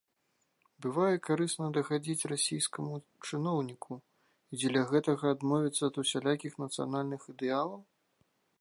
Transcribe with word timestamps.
Бывае 0.85 1.15
карысна 1.27 1.67
дагадзіць 1.77 2.29
расійскаму 2.31 2.95
чыноўніку, 3.27 3.93
і 4.51 4.61
дзеля 4.61 4.81
гэтага 4.93 5.25
адмовіцца 5.35 5.81
ад 5.91 5.95
усялякіх 6.05 6.53
нацыянальных 6.65 7.21
ідэалаў? 7.35 7.81